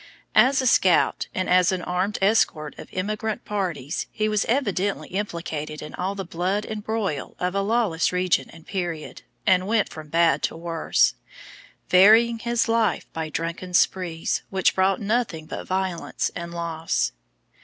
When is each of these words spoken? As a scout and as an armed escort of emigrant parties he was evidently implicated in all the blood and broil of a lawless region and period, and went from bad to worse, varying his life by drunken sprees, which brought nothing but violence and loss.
As 0.33 0.63
a 0.63 0.65
scout 0.65 1.27
and 1.31 1.47
as 1.47 1.71
an 1.71 1.83
armed 1.83 2.17
escort 2.23 2.73
of 2.79 2.89
emigrant 2.91 3.45
parties 3.45 4.07
he 4.11 4.27
was 4.27 4.45
evidently 4.45 5.09
implicated 5.09 5.79
in 5.79 5.93
all 5.93 6.15
the 6.15 6.25
blood 6.25 6.65
and 6.65 6.83
broil 6.83 7.35
of 7.39 7.53
a 7.53 7.61
lawless 7.61 8.11
region 8.11 8.49
and 8.49 8.65
period, 8.65 9.21
and 9.45 9.67
went 9.67 9.89
from 9.89 10.09
bad 10.09 10.41
to 10.41 10.57
worse, 10.57 11.13
varying 11.89 12.39
his 12.39 12.67
life 12.67 13.05
by 13.13 13.29
drunken 13.29 13.75
sprees, 13.75 14.41
which 14.49 14.73
brought 14.73 14.99
nothing 14.99 15.45
but 15.45 15.67
violence 15.67 16.31
and 16.35 16.51
loss. 16.51 17.11